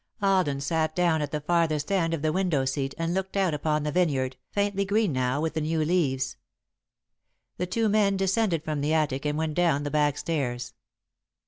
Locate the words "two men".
7.67-8.17